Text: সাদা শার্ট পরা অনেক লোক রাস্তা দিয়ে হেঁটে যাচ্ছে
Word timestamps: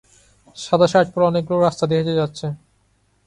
সাদা 0.57 0.87
শার্ট 0.91 1.07
পরা 1.13 1.25
অনেক 1.31 1.43
লোক 1.49 1.59
রাস্তা 1.61 1.85
দিয়ে 1.87 1.99
হেঁটে 1.99 2.19
যাচ্ছে 2.19 2.47